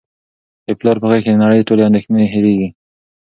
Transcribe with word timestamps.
د 0.65 0.67
پلار 0.79 0.97
په 1.01 1.07
غیږ 1.11 1.21
کي 1.25 1.31
د 1.33 1.37
نړۍ 1.43 1.59
ټولې 1.67 1.83
اندېښنې 1.87 2.23
هیرېږي. 2.33 2.67